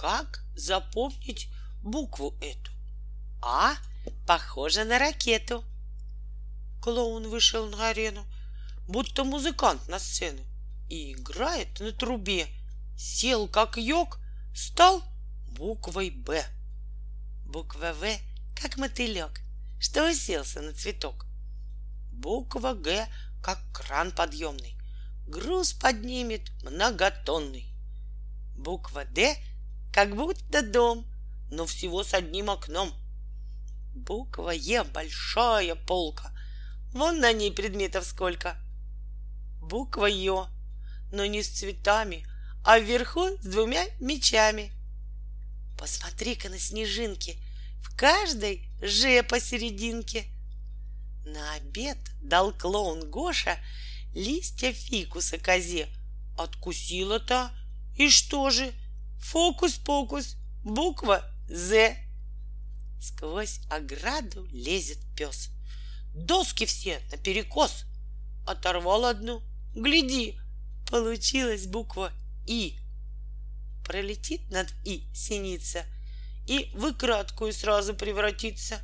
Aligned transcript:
Как 0.00 0.42
запомнить 0.56 1.50
букву 1.82 2.34
эту? 2.40 2.70
А 3.42 3.74
похоже 4.26 4.84
на 4.84 4.98
ракету. 4.98 5.62
Клоун 6.80 7.28
вышел 7.28 7.68
на 7.68 7.90
арену, 7.90 8.24
будто 8.88 9.24
музыкант 9.24 9.88
на 9.88 9.98
сцену, 9.98 10.40
и 10.88 11.12
играет 11.12 11.80
на 11.80 11.92
трубе. 11.92 12.46
Сел 12.96 13.46
как 13.46 13.76
йог, 13.76 14.18
стал 14.54 15.02
буквой 15.58 16.08
«Б». 16.08 16.46
Буква 17.44 17.92
«В» 17.92 18.06
как 18.58 18.78
мотылек, 18.78 19.42
что 19.78 20.10
уселся 20.10 20.62
на 20.62 20.72
цветок. 20.72 21.26
Буква 22.10 22.72
«Г» 22.72 23.06
как 23.42 23.58
кран 23.74 24.12
подъемный, 24.12 24.78
груз 25.26 25.74
поднимет 25.74 26.50
многотонный. 26.62 27.66
Буква 28.56 29.04
«Д» 29.04 29.36
как 30.00 30.16
будто 30.16 30.62
дом, 30.62 31.06
но 31.50 31.66
всего 31.66 32.02
с 32.02 32.14
одним 32.14 32.48
окном. 32.48 32.90
Буква 33.94 34.48
«Е» 34.48 34.82
большая 34.82 35.74
полка, 35.74 36.32
вон 36.94 37.20
на 37.20 37.34
ней 37.34 37.52
предметов 37.52 38.06
сколько. 38.06 38.56
Буква 39.60 40.06
«Ё», 40.06 40.48
но 41.12 41.26
не 41.26 41.42
с 41.42 41.50
цветами, 41.50 42.26
а 42.64 42.78
вверху 42.78 43.28
с 43.42 43.44
двумя 43.44 43.84
мечами. 44.00 44.72
Посмотри-ка 45.78 46.48
на 46.48 46.58
снежинки, 46.58 47.36
в 47.82 47.94
каждой 47.94 48.70
«Ж» 48.80 49.22
посерединке. 49.22 50.24
На 51.26 51.56
обед 51.56 51.98
дал 52.22 52.54
клоун 52.54 53.10
Гоша 53.10 53.58
листья 54.14 54.72
фикуса 54.72 55.36
козе. 55.36 55.88
Откусила-то, 56.38 57.50
и 57.98 58.08
что 58.08 58.48
же? 58.48 58.72
Фокус-покус, 59.20 60.36
буква 60.64 61.24
«З». 61.48 61.96
Сквозь 63.00 63.60
ограду 63.70 64.46
лезет 64.52 64.98
пес. 65.16 65.50
Доски 66.14 66.64
все 66.66 67.00
наперекос. 67.10 67.84
Оторвал 68.46 69.04
одну. 69.04 69.42
Гляди, 69.74 70.38
получилась 70.90 71.66
буква 71.66 72.12
«И». 72.46 72.78
Пролетит 73.84 74.50
над 74.50 74.68
«И» 74.84 75.08
синица 75.14 75.84
и 76.46 76.70
в 76.74 76.92
краткую 76.94 77.52
сразу 77.52 77.94
превратится. 77.94 78.80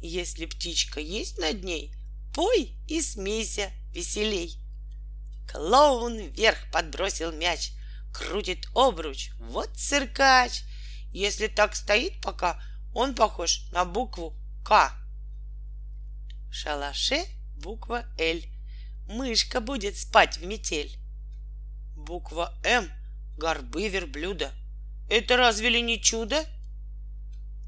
Если 0.00 0.46
птичка 0.46 0.98
есть 0.98 1.38
над 1.38 1.62
ней, 1.62 1.94
пой 2.34 2.72
и 2.88 3.02
смейся 3.02 3.70
веселей. 3.92 4.58
Клоун 5.50 6.18
вверх 6.18 6.58
подбросил 6.72 7.30
мяч, 7.30 7.72
крутит 8.12 8.66
обруч, 8.74 9.30
вот 9.38 9.70
циркач. 9.76 10.62
Если 11.12 11.46
так 11.46 11.74
стоит 11.74 12.20
пока, 12.20 12.62
он 12.94 13.14
похож 13.14 13.68
на 13.72 13.84
букву 13.84 14.34
К. 14.64 14.92
В 16.48 16.54
шалаше 16.54 17.24
буква 17.56 18.04
Л. 18.18 18.40
Мышка 19.08 19.60
будет 19.60 19.96
спать 19.98 20.38
в 20.38 20.46
метель. 20.46 20.98
Буква 21.96 22.54
М— 22.64 22.90
горбы 23.36 23.88
верблюда. 23.88 24.52
Это 25.10 25.36
разве 25.36 25.68
ли 25.70 25.82
не 25.82 26.00
чудо? 26.00 26.44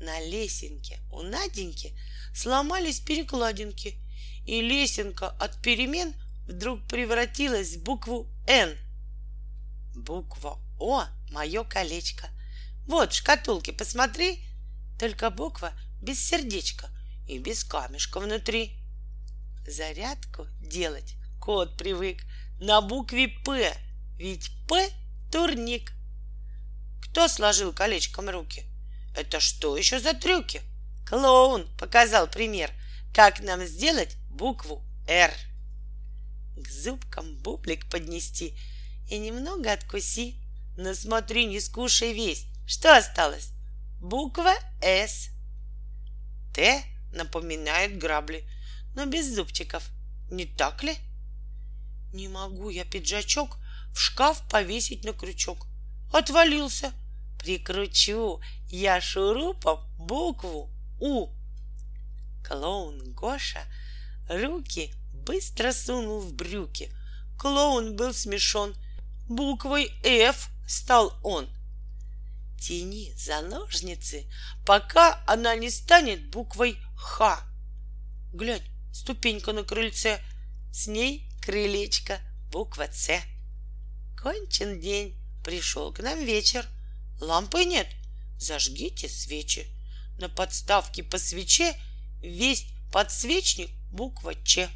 На 0.00 0.20
лесенке 0.20 1.00
у 1.10 1.22
Наденьки 1.22 1.98
сломались 2.34 3.00
перекладинки, 3.00 3.96
и 4.46 4.60
лесенка 4.60 5.28
от 5.28 5.60
перемен 5.62 6.14
вдруг 6.46 6.86
превратилась 6.86 7.76
в 7.76 7.82
букву 7.82 8.28
«Н». 8.46 8.76
Буква 9.96 10.58
«О»— 10.78 11.04
мое 11.30 11.64
колечко. 11.64 12.28
Вот 12.86 13.12
в 13.12 13.16
шкатулке, 13.16 13.72
посмотри, 13.72 14.44
только 15.00 15.30
буква 15.30 15.72
без 16.02 16.22
сердечка 16.22 16.90
и 17.26 17.38
без 17.38 17.64
камешка 17.64 18.20
внутри. 18.20 18.78
Зарядку 19.66 20.46
делать 20.60 21.16
кот 21.40 21.78
привык 21.78 22.22
на 22.60 22.82
букве 22.82 23.28
«П», 23.28 23.74
ведь 24.18 24.50
«П»— 24.68 24.90
турник. 25.32 25.92
Кто 27.00 27.26
сложил 27.26 27.72
колечком 27.72 28.28
руки? 28.28 28.64
Это 29.16 29.40
что 29.40 29.78
еще 29.78 29.98
за 29.98 30.12
трюки? 30.12 30.60
Клоун 31.06 31.66
показал 31.78 32.26
пример, 32.26 32.70
как 33.14 33.40
нам 33.40 33.64
сделать 33.64 34.16
букву 34.28 34.84
«Р». 35.08 35.32
К 36.54 36.68
зубкам 36.68 37.36
бублик 37.38 37.88
поднести 37.88 38.54
и 39.08 39.18
немного 39.18 39.72
откуси. 39.72 40.36
Но 40.76 40.94
смотри, 40.94 41.46
не 41.46 41.60
скушай 41.60 42.12
весь. 42.12 42.46
Что 42.66 42.96
осталось? 42.96 43.52
Буква 44.00 44.52
«С». 44.82 45.30
«Т» 46.54 46.82
напоминает 47.12 47.98
грабли, 47.98 48.44
но 48.94 49.06
без 49.06 49.34
зубчиков. 49.34 49.88
Не 50.30 50.44
так 50.44 50.82
ли? 50.82 50.96
Не 52.12 52.28
могу 52.28 52.70
я 52.70 52.84
пиджачок 52.84 53.58
в 53.92 53.98
шкаф 53.98 54.42
повесить 54.48 55.04
на 55.04 55.12
крючок. 55.12 55.66
Отвалился. 56.12 56.92
Прикручу 57.38 58.40
я 58.68 59.00
шурупом 59.00 59.80
букву 59.98 60.70
«У». 61.00 61.28
Клоун 62.44 63.12
Гоша 63.12 63.60
руки 64.28 64.92
быстро 65.12 65.72
сунул 65.72 66.20
в 66.20 66.32
брюки. 66.32 66.90
Клоун 67.38 67.96
был 67.96 68.14
смешон. 68.14 68.74
Буквой 69.28 69.92
«Ф» 70.04 70.50
стал 70.68 71.18
он. 71.24 71.48
Тяни 72.60 73.12
за 73.16 73.40
ножницы, 73.42 74.30
пока 74.64 75.22
она 75.26 75.56
не 75.56 75.68
станет 75.68 76.30
буквой 76.30 76.78
«Х». 76.96 77.44
Глянь, 78.32 78.62
ступенька 78.92 79.52
на 79.52 79.64
крыльце, 79.64 80.20
с 80.72 80.86
ней 80.86 81.28
крылечко, 81.42 82.20
буква 82.52 82.86
«Ц». 82.86 83.20
Кончен 84.16 84.80
день, 84.80 85.18
пришел 85.44 85.92
к 85.92 85.98
нам 85.98 86.24
вечер. 86.24 86.64
Лампы 87.20 87.64
нет, 87.64 87.88
зажгите 88.38 89.08
свечи. 89.08 89.66
На 90.18 90.28
подставке 90.28 91.02
по 91.02 91.18
свече 91.18 91.74
весь 92.20 92.66
подсвечник 92.92 93.70
буква 93.90 94.34
Ч. 94.44 94.68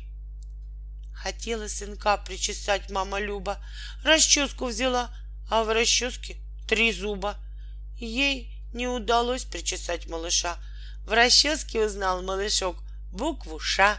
Хотела 1.22 1.68
сынка 1.68 2.16
причесать 2.16 2.90
мама 2.90 3.20
Люба, 3.20 3.62
расческу 4.02 4.66
взяла, 4.66 5.14
а 5.50 5.64
в 5.64 5.68
расческе 5.68 6.38
три 6.66 6.92
зуба. 6.92 7.36
Ей 7.98 8.64
не 8.72 8.88
удалось 8.88 9.44
причесать 9.44 10.06
малыша. 10.06 10.56
В 11.04 11.12
расческе 11.12 11.84
узнал 11.84 12.22
малышок 12.22 12.82
букву 13.12 13.58
Ш. 13.58 13.98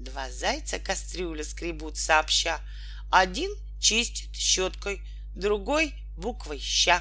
Два 0.00 0.28
зайца 0.32 0.80
кастрюлю 0.80 1.44
скребут 1.44 1.96
сообща. 1.96 2.60
Один 3.12 3.52
чистит 3.80 4.34
щеткой, 4.34 5.00
другой 5.36 5.94
буквой 6.16 6.58
ща. 6.58 7.00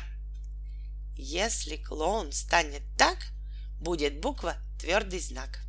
Если 1.17 1.77
клоун 1.77 2.31
станет 2.31 2.83
так, 2.95 3.17
будет 3.79 4.19
буква 4.19 4.55
твердый 4.79 5.19
знак. 5.19 5.61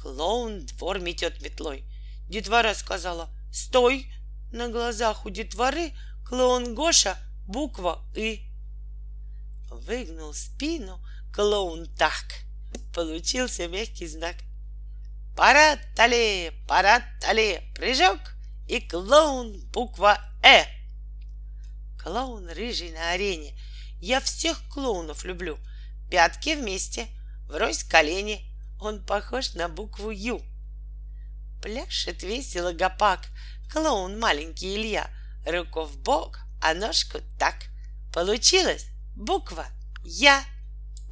Клоун 0.00 0.64
двор 0.66 1.00
метет 1.00 1.42
метлой. 1.42 1.84
Детвора 2.28 2.74
сказала 2.74 3.28
«Стой!» 3.52 4.12
На 4.52 4.68
глазах 4.68 5.24
у 5.24 5.30
детворы 5.30 5.92
клоун 6.26 6.74
Гоша 6.74 7.16
буква 7.46 8.04
«И». 8.14 8.50
Выгнул 9.70 10.34
спину 10.34 11.00
клоун 11.32 11.86
так. 11.96 12.24
Получился 12.94 13.68
мягкий 13.68 14.06
знак. 14.06 14.36
Парад 15.36 15.78
тале, 15.96 16.52
парад 16.68 17.02
тале, 17.20 17.62
прыжок, 17.74 18.18
и 18.68 18.80
клоун 18.80 19.58
буква 19.72 20.18
«Э». 20.42 20.64
Клоун 21.98 22.48
рыжий 22.48 22.92
на 22.92 23.12
арене. 23.12 23.58
Я 24.00 24.20
всех 24.20 24.60
клоунов 24.68 25.24
люблю. 25.24 25.58
Пятки 26.10 26.54
вместе, 26.54 27.06
врозь 27.48 27.84
колени. 27.84 28.44
Он 28.80 29.04
похож 29.04 29.54
на 29.54 29.68
букву 29.68 30.10
«Ю». 30.10 30.42
Пляшет 31.62 32.24
весело 32.24 32.72
гопак, 32.72 33.20
клоун 33.72 34.18
маленький 34.18 34.74
Илья. 34.74 35.08
Руку 35.46 35.84
в 35.84 35.96
бок, 35.96 36.40
а 36.60 36.74
ножку 36.74 37.18
так. 37.38 37.54
Получилась 38.12 38.86
буква 39.14 39.66
«Я». 40.04 40.42